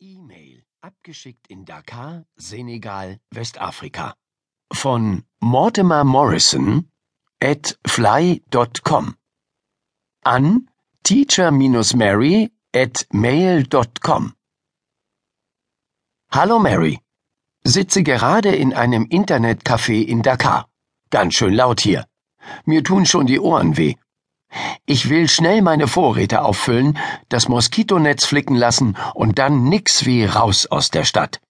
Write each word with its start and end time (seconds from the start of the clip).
E-Mail, 0.00 0.62
abgeschickt 0.82 1.46
in 1.48 1.64
Dakar, 1.64 2.24
Senegal, 2.36 3.18
Westafrika. 3.30 4.14
Von 4.72 5.24
Mortimer 5.40 6.04
Morrison 6.04 6.90
at 7.40 7.78
fly.com 7.86 9.16
an 10.26 10.68
teacher-mary 11.02 12.50
at 12.74 13.06
mail.com. 13.12 14.34
Hallo 16.30 16.58
Mary. 16.58 16.98
Sitze 17.64 18.02
gerade 18.02 18.54
in 18.54 18.74
einem 18.74 19.06
Internetcafé 19.06 20.02
in 20.02 20.22
Dakar. 20.22 20.68
Ganz 21.10 21.34
schön 21.34 21.54
laut 21.54 21.80
hier. 21.80 22.06
Mir 22.64 22.82
tun 22.82 23.06
schon 23.06 23.26
die 23.26 23.40
Ohren 23.40 23.76
weh. 23.76 23.94
Ich 24.86 25.08
will 25.10 25.28
schnell 25.28 25.62
meine 25.62 25.88
Vorräte 25.88 26.42
auffüllen, 26.42 26.98
das 27.28 27.48
Moskitonetz 27.48 28.24
flicken 28.24 28.56
lassen 28.56 28.96
und 29.14 29.38
dann 29.38 29.64
nix 29.64 30.06
wie 30.06 30.24
raus 30.24 30.66
aus 30.66 30.90
der 30.90 31.04
Stadt. 31.04 31.40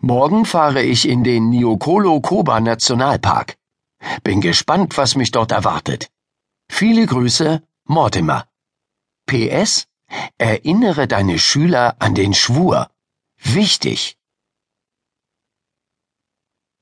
Morgen 0.00 0.44
fahre 0.44 0.82
ich 0.82 1.08
in 1.08 1.24
den 1.24 1.50
Niokolo 1.50 2.20
Koba 2.20 2.60
Nationalpark. 2.60 3.56
Bin 4.22 4.40
gespannt, 4.40 4.96
was 4.96 5.16
mich 5.16 5.30
dort 5.30 5.52
erwartet. 5.52 6.08
Viele 6.70 7.06
Grüße, 7.06 7.62
Mortimer. 7.86 8.46
PS 9.26 9.86
Erinnere 10.38 11.08
deine 11.08 11.38
Schüler 11.38 11.96
an 11.98 12.14
den 12.14 12.34
Schwur. 12.34 12.90
Wichtig. 13.38 14.16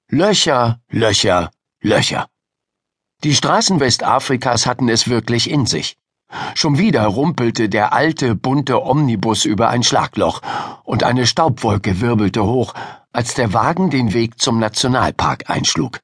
Löcher, 0.08 0.80
Löcher, 0.88 1.50
Löcher. 1.80 2.28
Die 3.24 3.34
Straßen 3.34 3.78
Westafrikas 3.78 4.66
hatten 4.66 4.88
es 4.88 5.08
wirklich 5.08 5.48
in 5.48 5.66
sich. 5.66 5.96
Schon 6.54 6.78
wieder 6.78 7.06
rumpelte 7.06 7.68
der 7.68 7.92
alte, 7.92 8.34
bunte 8.34 8.82
Omnibus 8.82 9.44
über 9.44 9.68
ein 9.68 9.82
Schlagloch, 9.82 10.40
und 10.82 11.04
eine 11.04 11.26
Staubwolke 11.26 12.00
wirbelte 12.00 12.44
hoch, 12.44 12.74
als 13.12 13.34
der 13.34 13.52
Wagen 13.52 13.90
den 13.90 14.12
Weg 14.12 14.40
zum 14.40 14.58
Nationalpark 14.58 15.50
einschlug. 15.50 16.00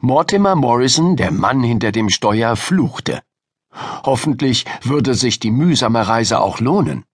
Mortimer 0.00 0.54
Morrison, 0.54 1.16
der 1.16 1.32
Mann 1.32 1.62
hinter 1.62 1.92
dem 1.92 2.08
Steuer, 2.08 2.56
fluchte. 2.56 3.20
Hoffentlich 4.04 4.64
würde 4.82 5.14
sich 5.14 5.38
die 5.38 5.50
mühsame 5.50 6.08
Reise 6.08 6.40
auch 6.40 6.60
lohnen. 6.60 7.04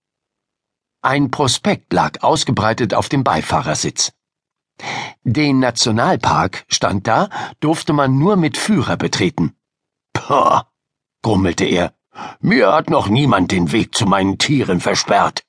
Ein 1.01 1.29
Prospekt 1.29 1.93
lag 1.93 2.23
ausgebreitet 2.23 2.93
auf 2.93 3.09
dem 3.09 3.23
Beifahrersitz. 3.23 4.13
Den 5.23 5.59
Nationalpark, 5.59 6.65
stand 6.67 7.07
da, 7.07 7.29
durfte 7.59 7.93
man 7.93 8.17
nur 8.17 8.35
mit 8.35 8.57
Führer 8.57 8.97
betreten. 8.97 9.55
Puh, 10.13 10.61
grummelte 11.21 11.65
er, 11.65 11.93
mir 12.39 12.73
hat 12.73 12.89
noch 12.89 13.09
niemand 13.09 13.51
den 13.51 13.71
Weg 13.71 13.95
zu 13.95 14.05
meinen 14.05 14.37
Tieren 14.37 14.79
versperrt. 14.79 15.43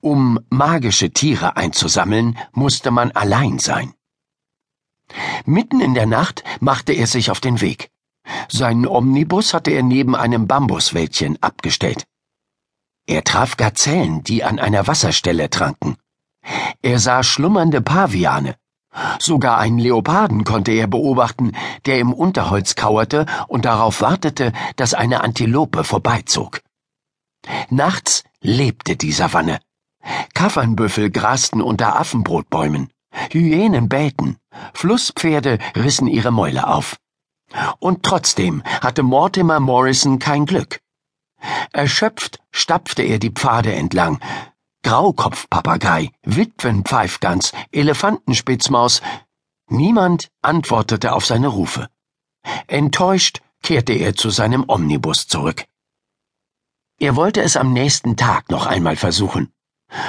Um 0.00 0.38
magische 0.48 1.10
Tiere 1.10 1.56
einzusammeln, 1.56 2.38
musste 2.52 2.90
man 2.90 3.10
allein 3.12 3.58
sein. 3.58 3.94
Mitten 5.44 5.80
in 5.80 5.94
der 5.94 6.06
Nacht 6.06 6.44
machte 6.60 6.92
er 6.92 7.06
sich 7.06 7.30
auf 7.30 7.40
den 7.40 7.60
Weg. 7.60 7.90
Seinen 8.48 8.86
Omnibus 8.86 9.54
hatte 9.54 9.70
er 9.70 9.82
neben 9.82 10.14
einem 10.14 10.46
Bambuswäldchen 10.46 11.42
abgestellt. 11.42 12.06
Er 13.06 13.24
traf 13.24 13.56
Gazellen, 13.56 14.22
die 14.22 14.44
an 14.44 14.58
einer 14.58 14.86
Wasserstelle 14.86 15.48
tranken. 15.48 15.96
Er 16.82 16.98
sah 16.98 17.22
schlummernde 17.22 17.80
Paviane. 17.80 18.56
Sogar 19.20 19.58
einen 19.58 19.78
Leoparden 19.78 20.44
konnte 20.44 20.72
er 20.72 20.86
beobachten, 20.86 21.52
der 21.86 21.98
im 21.98 22.12
Unterholz 22.12 22.74
kauerte 22.74 23.26
und 23.46 23.64
darauf 23.64 24.00
wartete, 24.00 24.52
dass 24.76 24.94
eine 24.94 25.20
Antilope 25.22 25.84
vorbeizog. 25.84 26.60
Nachts 27.70 28.24
lebte 28.40 28.96
die 28.96 29.12
Savanne. 29.12 29.60
Kaffernbüffel 30.34 31.10
grasten 31.10 31.60
unter 31.60 31.98
Affenbrotbäumen. 31.98 32.90
Hyänen 33.30 33.88
bellten. 33.88 34.36
Flusspferde 34.74 35.58
rissen 35.76 36.08
ihre 36.08 36.30
Mäule 36.30 36.66
auf. 36.66 36.96
Und 37.78 38.02
trotzdem 38.02 38.62
hatte 38.80 39.02
Mortimer 39.02 39.60
Morrison 39.60 40.18
kein 40.18 40.46
Glück. 40.46 40.80
Erschöpft 41.72 42.40
stapfte 42.50 43.02
er 43.02 43.18
die 43.18 43.30
Pfade 43.30 43.72
entlang, 43.74 44.20
Graukopfpapagei, 44.82 46.10
Witwenpfeifgans, 46.22 47.52
Elefantenspitzmaus. 47.72 49.02
Niemand 49.68 50.30
antwortete 50.42 51.12
auf 51.12 51.26
seine 51.26 51.48
Rufe. 51.48 51.88
Enttäuscht 52.66 53.42
kehrte 53.62 53.92
er 53.92 54.14
zu 54.14 54.30
seinem 54.30 54.64
Omnibus 54.68 55.26
zurück. 55.26 55.66
Er 56.98 57.16
wollte 57.16 57.42
es 57.42 57.56
am 57.56 57.72
nächsten 57.72 58.16
Tag 58.16 58.50
noch 58.50 58.66
einmal 58.66 58.96
versuchen. 58.96 59.52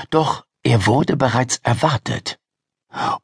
Doch 0.09 0.45
er 0.63 0.85
wurde 0.85 1.17
bereits 1.17 1.57
erwartet. 1.57 2.39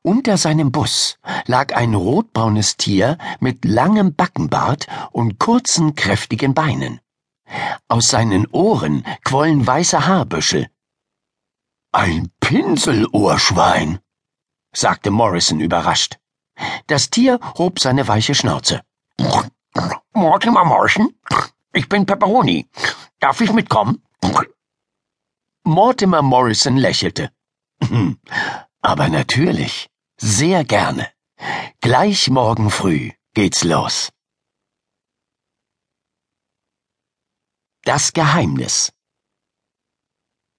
Unter 0.03 0.37
seinem 0.37 0.71
Bus 0.71 1.17
lag 1.47 1.75
ein 1.75 1.95
rotbraunes 1.95 2.77
Tier 2.77 3.17
mit 3.39 3.65
langem 3.65 4.13
Backenbart 4.13 4.87
und 5.11 5.39
kurzen, 5.39 5.95
kräftigen 5.95 6.53
Beinen. 6.53 6.99
Aus 7.87 8.09
seinen 8.09 8.47
Ohren 8.47 9.03
quollen 9.23 9.65
weiße 9.65 10.05
Haarbüschel, 10.05 10.67
ein 11.95 12.29
Pinselohrschwein, 12.41 13.99
sagte 14.75 15.11
Morrison 15.11 15.61
überrascht. 15.61 16.17
Das 16.87 17.09
Tier 17.09 17.39
hob 17.57 17.79
seine 17.79 18.05
weiche 18.09 18.35
Schnauze. 18.35 18.81
Mortimer 20.13 20.65
Morrison, 20.65 21.13
ich 21.71 21.87
bin 21.87 22.05
Pepperoni. 22.05 22.69
Darf 23.19 23.39
ich 23.39 23.53
mitkommen? 23.53 24.03
Mortimer 25.63 26.21
Morrison 26.21 26.75
lächelte. 26.75 27.31
Aber 28.81 29.07
natürlich, 29.07 29.89
sehr 30.17 30.65
gerne. 30.65 31.09
Gleich 31.79 32.29
morgen 32.29 32.71
früh 32.71 33.11
geht's 33.33 33.63
los. 33.63 34.11
Das 37.83 38.11
Geheimnis 38.11 38.94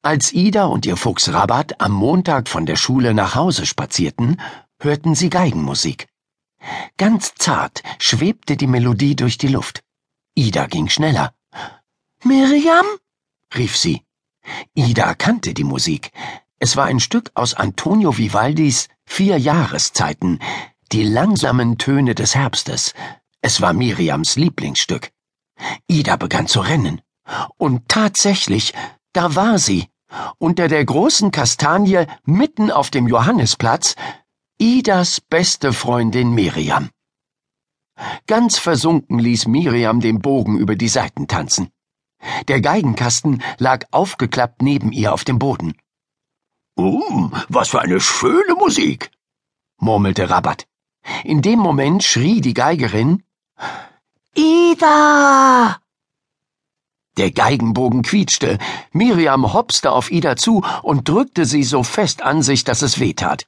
als 0.07 0.33
Ida 0.33 0.67
und 0.67 0.87
ihr 0.87 0.97
Fuchs 0.97 1.33
Rabat 1.33 1.81
am 1.81 1.91
Montag 1.91 2.49
von 2.49 2.65
der 2.65 2.77
Schule 2.77 3.13
nach 3.13 3.35
Hause 3.35 3.67
spazierten, 3.67 4.41
hörten 4.79 5.17
sie 5.17 5.31
Geigenmusik. 5.31 6.07
Ganz 6.97 7.35
zart 7.35 7.83
schwebte 7.99 8.57
die 8.57 8.69
Melodie 8.69 9.17
durch 9.17 9.37
die 9.37 9.49
Luft. 9.49 9.83
Ida 10.37 10.67
ging 10.67 10.89
schneller. 10.89 11.35
Miriam? 12.23 12.87
rief 13.53 13.77
sie. 13.77 14.03
Ida 14.75 15.15
kannte 15.15 15.55
die 15.55 15.65
Musik. 15.65 16.13
Es 16.61 16.77
war 16.77 16.87
ein 16.87 17.01
Stück 17.01 17.33
aus 17.35 17.55
Antonio 17.55 18.17
Vivaldis 18.17 18.89
Vier 19.07 19.39
Jahreszeiten, 19.39 20.39
die 20.93 21.03
langsamen 21.03 21.79
Töne 21.79 22.15
des 22.15 22.37
Herbstes. 22.37 22.95
Es 23.41 23.61
war 23.61 23.73
Miriams 23.73 24.37
Lieblingsstück. 24.37 25.11
Ida 25.89 26.15
begann 26.15 26.47
zu 26.47 26.61
rennen. 26.61 27.01
Und 27.57 27.89
tatsächlich, 27.89 28.73
da 29.13 29.35
war 29.35 29.59
sie, 29.59 29.89
unter 30.39 30.69
der 30.69 30.85
großen 30.85 31.31
Kastanie 31.31 32.07
mitten 32.25 32.71
auf 32.71 32.91
dem 32.91 33.07
Johannisplatz 33.09 33.95
Idas 34.59 35.21
beste 35.21 35.73
Freundin 35.73 36.31
Miriam. 36.33 36.91
Ganz 38.27 38.59
versunken 38.59 39.19
ließ 39.19 39.47
Miriam 39.49 40.01
den 40.01 40.21
Bogen 40.21 40.59
über 40.59 40.77
die 40.77 40.89
Seiten 40.89 41.29
tanzen. 41.29 41.71
Der 42.49 42.61
Geigenkasten 42.61 43.43
lag 43.59 43.85
aufgeklappt 43.91 44.63
neben 44.63 44.93
ihr 44.93 45.13
auf 45.13 45.25
dem 45.25 45.39
Boden. 45.39 45.75
Um, 46.75 47.33
was 47.49 47.69
für 47.69 47.81
eine 47.81 48.01
schöne 48.01 48.55
Musik, 48.55 49.11
murmelte 49.79 50.29
Rabat. 50.29 50.67
In 51.25 51.41
dem 51.41 51.59
Moment 51.59 52.03
schrie 52.03 52.41
die 52.41 52.55
Geigerin 52.55 53.23
Ida! 54.35 55.81
Der 57.17 57.31
Geigenbogen 57.31 58.03
quietschte. 58.03 58.59
Miriam 58.93 59.53
hopste 59.53 59.93
auf 59.93 60.11
Ida 60.11 60.37
zu 60.37 60.63
und 60.83 61.09
drückte 61.09 61.47
sie 61.47 61.65
so 61.65 61.83
fest 61.83 62.23
an 62.23 62.43
sich, 62.43 62.65
dass 62.65 62.83
es 62.83 63.01
weh 63.01 63.15
tat. 63.15 63.47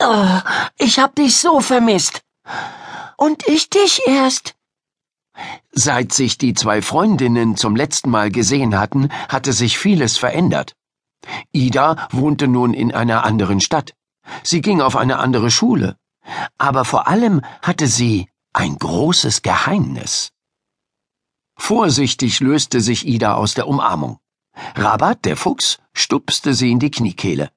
Oh, 0.00 0.40
ich 0.78 0.98
hab 0.98 1.14
dich 1.14 1.36
so 1.36 1.60
vermisst. 1.60 2.22
Und 3.16 3.46
ich 3.46 3.70
dich 3.70 4.02
erst. 4.06 4.54
Seit 5.72 6.12
sich 6.12 6.38
die 6.38 6.54
zwei 6.54 6.82
Freundinnen 6.82 7.56
zum 7.56 7.76
letzten 7.76 8.10
Mal 8.10 8.30
gesehen 8.30 8.78
hatten, 8.78 9.10
hatte 9.28 9.52
sich 9.52 9.78
vieles 9.78 10.18
verändert. 10.18 10.74
Ida 11.52 12.08
wohnte 12.10 12.48
nun 12.48 12.74
in 12.74 12.92
einer 12.92 13.24
anderen 13.24 13.60
Stadt. 13.60 13.94
Sie 14.42 14.60
ging 14.60 14.80
auf 14.80 14.96
eine 14.96 15.18
andere 15.18 15.50
Schule. 15.50 15.96
Aber 16.58 16.84
vor 16.84 17.06
allem 17.08 17.42
hatte 17.62 17.86
sie 17.86 18.28
ein 18.52 18.76
großes 18.76 19.42
Geheimnis. 19.42 20.30
Vorsichtig 21.58 22.40
löste 22.40 22.80
sich 22.80 23.06
Ida 23.06 23.34
aus 23.34 23.54
der 23.54 23.68
Umarmung. 23.68 24.18
Rabat, 24.74 25.24
der 25.24 25.36
Fuchs, 25.36 25.78
stupste 25.92 26.54
sie 26.54 26.70
in 26.70 26.78
die 26.78 26.90
Kniekehle. 26.90 27.50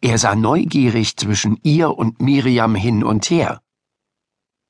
Er 0.00 0.18
sah 0.18 0.34
neugierig 0.34 1.16
zwischen 1.16 1.58
ihr 1.62 1.96
und 1.96 2.20
Miriam 2.20 2.74
hin 2.74 3.04
und 3.04 3.30
her. 3.30 3.62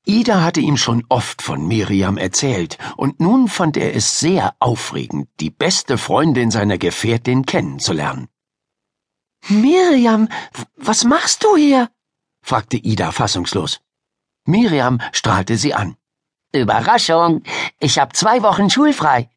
Ida 0.04 0.42
hatte 0.42 0.60
ihm 0.60 0.76
schon 0.76 1.04
oft 1.08 1.42
von 1.42 1.66
Miriam 1.66 2.16
erzählt, 2.16 2.78
und 2.96 3.18
nun 3.18 3.48
fand 3.48 3.76
er 3.76 3.94
es 3.94 4.20
sehr 4.20 4.54
aufregend, 4.60 5.28
die 5.40 5.50
beste 5.50 5.98
Freundin 5.98 6.50
seiner 6.50 6.78
Gefährtin 6.78 7.44
kennenzulernen. 7.44 8.28
Miriam, 9.48 10.28
was 10.76 11.04
machst 11.04 11.44
du 11.44 11.56
hier? 11.56 11.90
fragte 12.42 12.76
Ida 12.76 13.10
fassungslos. 13.10 13.80
Miriam 14.44 15.00
strahlte 15.12 15.56
sie 15.56 15.74
an. 15.74 15.96
Überraschung, 16.52 17.42
ich 17.78 17.98
hab 17.98 18.16
zwei 18.16 18.42
Wochen 18.42 18.70
schulfrei. 18.70 19.28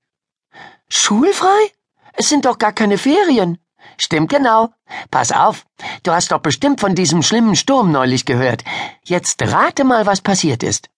Schulfrei? 0.89 1.71
Es 2.13 2.29
sind 2.29 2.45
doch 2.45 2.57
gar 2.57 2.73
keine 2.73 2.97
Ferien. 2.97 3.59
Stimmt 3.97 4.29
genau. 4.29 4.69
Pass 5.11 5.31
auf, 5.31 5.65
du 6.03 6.11
hast 6.11 6.31
doch 6.31 6.39
bestimmt 6.39 6.79
von 6.79 6.95
diesem 6.95 7.23
schlimmen 7.23 7.55
Sturm 7.55 7.91
neulich 7.91 8.25
gehört. 8.25 8.63
Jetzt 9.03 9.41
rate 9.41 9.83
mal, 9.83 10.05
was 10.05 10.21
passiert 10.21 10.63
ist. 10.63 10.89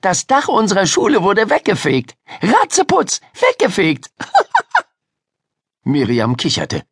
Das 0.00 0.26
Dach 0.26 0.48
unserer 0.48 0.86
Schule 0.86 1.22
wurde 1.22 1.48
weggefegt. 1.50 2.16
Ratzeputz, 2.42 3.20
weggefegt. 3.34 4.10
Miriam 5.84 6.36
kicherte. 6.36 6.82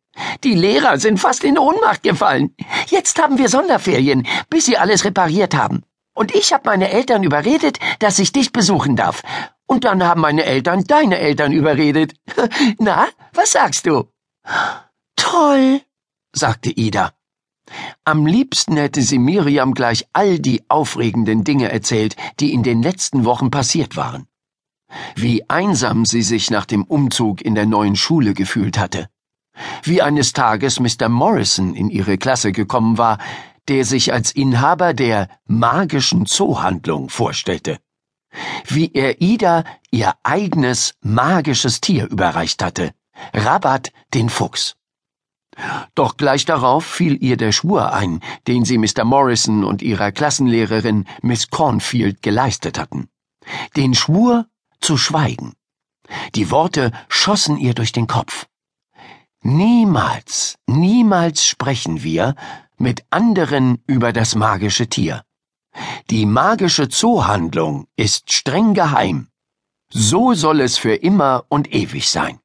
Die 0.43 0.55
Lehrer 0.55 0.97
sind 0.97 1.19
fast 1.19 1.43
in 1.43 1.57
Ohnmacht 1.57 2.03
gefallen. 2.03 2.55
Jetzt 2.87 3.21
haben 3.21 3.37
wir 3.37 3.49
Sonderferien, 3.49 4.27
bis 4.49 4.65
sie 4.65 4.77
alles 4.77 5.05
repariert 5.05 5.55
haben. 5.55 5.83
Und 6.19 6.35
ich 6.35 6.51
habe 6.51 6.63
meine 6.65 6.89
Eltern 6.89 7.23
überredet, 7.23 7.79
dass 7.99 8.19
ich 8.19 8.33
dich 8.33 8.51
besuchen 8.51 8.97
darf. 8.97 9.23
Und 9.67 9.85
dann 9.85 10.03
haben 10.03 10.19
meine 10.19 10.43
Eltern 10.43 10.83
deine 10.83 11.17
Eltern 11.17 11.53
überredet. 11.53 12.13
Na, 12.77 13.07
was 13.33 13.53
sagst 13.53 13.85
du? 13.85 14.03
Toll, 15.15 15.79
sagte 16.33 16.71
Ida. 16.71 17.13
Am 18.03 18.25
liebsten 18.25 18.75
hätte 18.75 19.01
sie 19.01 19.17
Miriam 19.17 19.73
gleich 19.73 20.07
all 20.11 20.39
die 20.39 20.61
aufregenden 20.67 21.45
Dinge 21.45 21.71
erzählt, 21.71 22.17
die 22.41 22.51
in 22.51 22.63
den 22.63 22.83
letzten 22.83 23.23
Wochen 23.23 23.49
passiert 23.49 23.95
waren. 23.95 24.27
Wie 25.15 25.49
einsam 25.49 26.03
sie 26.03 26.23
sich 26.23 26.51
nach 26.51 26.65
dem 26.65 26.83
Umzug 26.83 27.41
in 27.41 27.55
der 27.55 27.65
neuen 27.65 27.95
Schule 27.95 28.33
gefühlt 28.33 28.77
hatte. 28.77 29.07
Wie 29.83 30.01
eines 30.01 30.33
Tages 30.33 30.81
Mr. 30.81 31.07
Morrison 31.07 31.75
in 31.75 31.89
ihre 31.89 32.17
Klasse 32.17 32.51
gekommen 32.51 32.97
war, 32.97 33.19
der 33.69 33.85
sich 33.85 34.11
als 34.11 34.31
Inhaber 34.31 34.93
der 34.93 35.29
magischen 35.45 36.25
Zoohandlung 36.25 37.09
vorstellte. 37.09 37.79
Wie 38.65 38.91
er 38.93 39.21
Ida 39.21 39.63
ihr 39.91 40.13
eigenes 40.23 40.95
magisches 41.01 41.79
Tier 41.79 42.07
überreicht 42.09 42.63
hatte, 42.63 42.93
Rabat 43.33 43.91
den 44.13 44.29
Fuchs. 44.29 44.75
Doch 45.93 46.17
gleich 46.17 46.45
darauf 46.45 46.85
fiel 46.85 47.21
ihr 47.21 47.37
der 47.37 47.51
Schwur 47.51 47.93
ein, 47.93 48.21
den 48.47 48.65
sie 48.65 48.77
Mr. 48.77 49.03
Morrison 49.03 49.63
und 49.63 49.81
ihrer 49.81 50.11
Klassenlehrerin 50.11 51.05
Miss 51.21 51.49
Cornfield 51.49 52.21
geleistet 52.21 52.79
hatten. 52.79 53.09
Den 53.75 53.93
Schwur 53.93 54.47
zu 54.79 54.97
schweigen. 54.97 55.53
Die 56.35 56.49
Worte 56.49 56.91
schossen 57.07 57.57
ihr 57.57 57.73
durch 57.73 57.91
den 57.91 58.07
Kopf. 58.07 58.47
Niemals, 59.41 60.57
niemals 60.67 61.45
sprechen 61.45 62.03
wir 62.03 62.35
mit 62.79 63.05
anderen 63.09 63.83
über 63.87 64.13
das 64.13 64.35
magische 64.35 64.87
Tier. 64.87 65.23
Die 66.09 66.25
magische 66.25 66.89
Zoohandlung 66.89 67.87
ist 67.95 68.33
streng 68.33 68.73
geheim. 68.73 69.27
So 69.91 70.33
soll 70.33 70.61
es 70.61 70.77
für 70.77 70.95
immer 70.95 71.45
und 71.49 71.73
ewig 71.73 72.09
sein. 72.09 72.39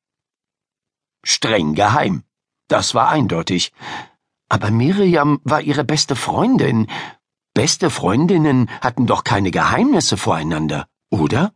Streng 1.22 1.75
geheim. 1.75 2.25
Das 2.69 2.94
war 2.94 3.08
eindeutig. 3.08 3.72
Aber 4.48 4.70
Miriam 4.70 5.40
war 5.44 5.60
ihre 5.60 5.84
beste 5.84 6.16
Freundin. 6.16 6.86
Beste 7.54 7.88
Freundinnen 7.90 8.69
hatten 8.81 9.06
doch 9.06 9.25
keine 9.25 9.50
Geheimnisse 9.50 10.16
voreinander, 10.16 10.88
oder? 11.10 11.54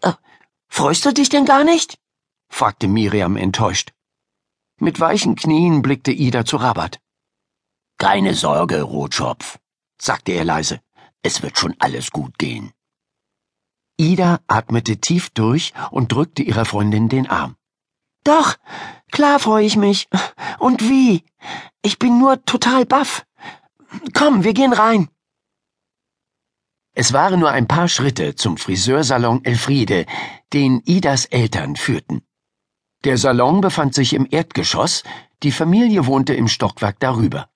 Äh, 0.00 0.12
freust 0.68 1.04
du 1.04 1.12
dich 1.12 1.28
denn 1.28 1.44
gar 1.44 1.64
nicht? 1.64 1.98
fragte 2.48 2.88
Miriam 2.88 3.36
enttäuscht. 3.36 3.92
Mit 4.78 5.00
weichen 5.00 5.34
Knien 5.34 5.82
blickte 5.82 6.12
Ida 6.12 6.44
zu 6.44 6.56
Rabat. 6.56 7.00
Keine 7.98 8.34
Sorge, 8.34 8.82
Rotschopf, 8.82 9.58
sagte 10.00 10.30
er 10.32 10.44
leise. 10.44 10.80
Es 11.22 11.42
wird 11.42 11.58
schon 11.58 11.74
alles 11.80 12.12
gut 12.12 12.38
gehen. 12.38 12.72
Ida 13.96 14.38
atmete 14.46 14.98
tief 14.98 15.30
durch 15.30 15.72
und 15.90 16.12
drückte 16.12 16.44
ihrer 16.44 16.64
Freundin 16.64 17.08
den 17.08 17.28
Arm. 17.28 17.56
Doch, 18.22 18.56
klar 19.10 19.40
freue 19.40 19.64
ich 19.64 19.76
mich. 19.76 20.08
Und 20.60 20.80
wie? 20.82 21.24
Ich 21.82 21.98
bin 21.98 22.20
nur 22.20 22.44
total 22.44 22.86
baff. 22.86 23.26
Komm, 24.14 24.44
wir 24.44 24.54
gehen 24.54 24.72
rein. 24.72 25.08
Es 26.94 27.12
waren 27.12 27.40
nur 27.40 27.50
ein 27.50 27.66
paar 27.66 27.88
Schritte 27.88 28.36
zum 28.36 28.58
Friseursalon 28.58 29.44
Elfriede, 29.44 30.06
den 30.52 30.82
Idas 30.84 31.24
Eltern 31.24 31.74
führten. 31.74 32.22
Der 33.04 33.18
Salon 33.18 33.60
befand 33.60 33.94
sich 33.94 34.12
im 34.14 34.26
Erdgeschoss, 34.30 35.02
die 35.42 35.52
Familie 35.52 36.06
wohnte 36.06 36.34
im 36.34 36.46
Stockwerk 36.46 37.00
darüber. 37.00 37.48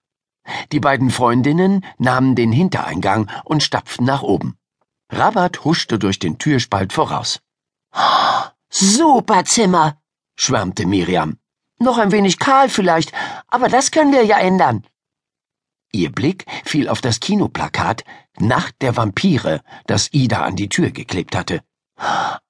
Die 0.73 0.81
beiden 0.81 1.11
Freundinnen 1.11 1.85
nahmen 1.99 2.35
den 2.35 2.53
Hintereingang 2.53 3.31
und 3.45 3.63
stapften 3.63 4.07
nach 4.07 4.23
oben. 4.23 4.57
Rabat 5.11 5.65
huschte 5.65 5.99
durch 5.99 6.19
den 6.19 6.39
Türspalt 6.39 6.93
voraus. 6.93 7.41
Super 8.71 9.45
Zimmer, 9.45 9.99
schwärmte 10.37 10.87
Miriam. 10.87 11.39
Noch 11.79 11.99
ein 11.99 12.13
wenig 12.13 12.39
kahl 12.39 12.69
vielleicht, 12.69 13.13
aber 13.49 13.69
das 13.69 13.91
können 13.91 14.13
wir 14.13 14.25
ja 14.25 14.39
ändern. 14.39 14.87
Ihr 15.93 16.11
Blick 16.11 16.47
fiel 16.65 16.89
auf 16.89 17.03
das 17.03 17.21
Kinoplakat 17.21 18.05
Nacht 18.39 18.77
der 18.81 18.97
Vampire, 18.97 19.61
das 19.87 20.13
Ida 20.13 20.43
an 20.43 20.57
die 20.57 20.69
Tür 20.69 20.91
geklebt 20.91 21.37
hatte. 21.37 21.63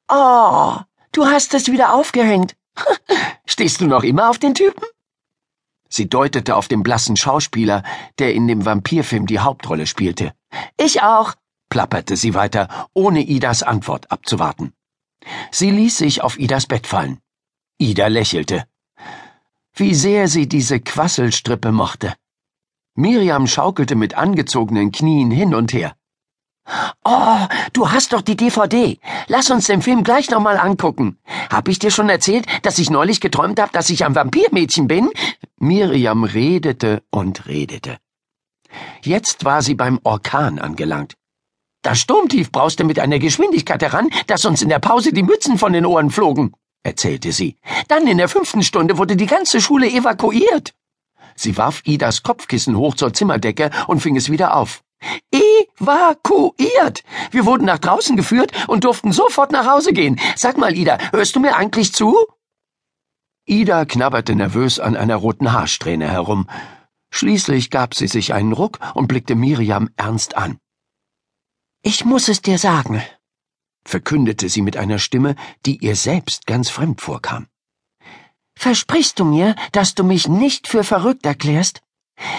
Oh, 0.09 0.77
du 1.11 1.27
hast 1.27 1.55
es 1.55 1.71
wieder 1.71 1.93
aufgehängt. 1.93 2.55
Stehst 3.47 3.81
du 3.81 3.87
noch 3.87 4.05
immer 4.05 4.31
auf 4.31 4.39
den 4.39 4.55
Typen? 4.55 4.85
Sie 5.95 6.09
deutete 6.09 6.57
auf 6.57 6.69
den 6.69 6.83
blassen 6.83 7.19
Schauspieler, 7.19 7.83
der 8.19 8.33
in 8.33 8.49
dem 8.49 8.65
Vampirfilm 8.65 9.27
die 9.27 9.41
Hauptrolle 9.41 9.87
spielte. 9.87 10.33
Ich 10.79 11.03
auch, 11.03 11.35
plapperte 11.69 12.17
sie 12.17 12.33
weiter, 12.33 12.89
ohne 12.95 13.21
Idas 13.21 13.63
Antwort 13.63 14.11
abzuwarten. 14.11 14.73
Sie 15.51 15.71
ließ 15.71 15.99
sich 15.99 16.23
auf 16.23 16.39
Idas 16.39 16.67
Bett 16.67 16.87
fallen. 16.87 17.19
Ida 17.77 18.07
lächelte. 18.07 18.65
Wie 19.75 19.95
sehr 19.95 20.29
sie 20.29 20.49
diese 20.49 20.81
Quasselstrippe 20.81 21.73
mochte. 21.73 22.15
Miriam 22.95 23.47
schaukelte 23.47 23.95
mit 23.95 24.15
angezogenen 24.15 24.93
Knien 24.93 25.31
hin 25.31 25.55
und 25.55 25.75
her. 25.75 25.95
Oh, 27.05 27.47
du 27.73 27.91
hast 27.91 28.13
doch 28.13 28.23
die 28.23 28.37
DVD. 28.37 28.99
Lass 29.27 29.51
uns 29.51 29.67
den 29.67 29.83
Film 29.83 30.05
gleich 30.05 30.31
nochmal 30.31 30.57
angucken. 30.59 31.19
Hab 31.51 31.69
ich 31.69 31.79
dir 31.79 31.91
schon 31.91 32.09
erzählt, 32.09 32.47
dass 32.63 32.79
ich 32.79 32.91
neulich 32.91 33.21
geträumt 33.21 33.61
habe, 33.61 33.73
dass 33.73 33.91
ich 33.91 34.05
ein 34.05 34.15
Vampirmädchen 34.15 34.87
bin? 34.87 35.11
Miriam 35.59 36.25
redete 36.25 37.03
und 37.11 37.47
redete. 37.47 37.99
Jetzt 39.03 39.45
war 39.45 39.63
sie 39.63 39.75
beim 39.75 39.99
Orkan 40.05 40.59
angelangt. 40.59 41.15
Das 41.83 41.99
Sturmtief 41.99 42.53
brauste 42.53 42.85
mit 42.85 43.01
einer 43.01 43.19
Geschwindigkeit 43.19 43.83
heran, 43.83 44.09
dass 44.29 44.45
uns 44.45 44.63
in 44.63 44.69
der 44.69 44.79
Pause 44.79 45.13
die 45.13 45.25
Mützen 45.25 45.59
von 45.59 45.73
den 45.73 45.85
Ohren 45.85 46.11
flogen, 46.11 46.55
erzählte 46.85 47.33
sie. 47.33 47.57
Dann 47.89 48.07
in 48.07 48.19
der 48.19 48.29
fünften 48.29 48.63
Stunde 48.63 48.99
wurde 48.99 49.17
die 49.17 49.27
ganze 49.27 49.61
Schule 49.61 49.89
evakuiert. 49.89 50.75
Sie 51.35 51.57
warf 51.57 51.83
Idas 51.85 52.23
Kopfkissen 52.23 52.77
hoch 52.77 52.95
zur 52.95 53.13
Zimmerdecke 53.13 53.71
und 53.89 54.01
fing 54.01 54.17
es 54.17 54.31
wieder 54.31 54.57
auf. 54.57 54.83
Evakuiert! 55.81 57.03
Wir 57.31 57.47
wurden 57.47 57.65
nach 57.65 57.79
draußen 57.79 58.17
geführt 58.17 58.53
und 58.69 58.85
durften 58.85 59.13
sofort 59.13 59.53
nach 59.53 59.67
Hause 59.67 59.93
gehen. 59.93 60.21
Sag 60.37 60.59
mal, 60.59 60.77
Ida, 60.77 60.99
hörst 61.13 61.37
du 61.37 61.41
mir 61.41 61.57
eigentlich 61.57 61.93
zu? 61.93 62.17
Ida 63.45 63.85
knabberte 63.85 64.35
nervös 64.35 64.79
an 64.79 64.97
einer 64.97 65.17
roten 65.17 65.53
Haarsträhne 65.53 66.09
herum. 66.09 66.49
Schließlich 67.11 67.71
gab 67.71 67.95
sie 67.95 68.07
sich 68.07 68.33
einen 68.33 68.53
Ruck 68.53 68.79
und 68.95 69.09
blickte 69.09 69.35
Miriam 69.35 69.91
ernst 69.97 70.37
an. 70.37 70.59
Ich 71.83 72.05
muss 72.05 72.29
es 72.29 72.41
dir 72.41 72.59
sagen, 72.59 73.03
verkündete 73.85 74.49
sie 74.49 74.63
mit 74.63 74.77
einer 74.77 74.99
Stimme, 74.99 75.35
die 75.67 75.79
ihr 75.79 75.97
selbst 75.97 76.47
ganz 76.47 76.71
fremd 76.71 77.01
vorkam. 77.01 77.49
Versprichst 78.55 79.19
du 79.19 79.25
mir, 79.25 79.57
dass 79.73 79.95
du 79.95 80.05
mich 80.05 80.29
nicht 80.29 80.69
für 80.69 80.85
verrückt 80.85 81.27
erklärst? 81.27 81.83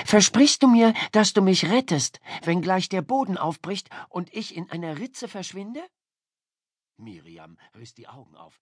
Versprichst 0.05 0.63
du 0.63 0.67
mir, 0.67 0.93
dass 1.11 1.33
du 1.33 1.41
mich 1.41 1.69
rettest, 1.69 2.19
wenn 2.43 2.61
gleich 2.61 2.89
der 2.89 3.01
Boden 3.01 3.37
aufbricht 3.37 3.89
und 4.09 4.33
ich 4.33 4.55
in 4.55 4.69
einer 4.71 4.99
Ritze 4.99 5.27
verschwinde? 5.27 5.81
Miriam 6.97 7.57
riss 7.75 7.93
die 7.93 8.07
Augen 8.07 8.35
auf. 8.35 8.61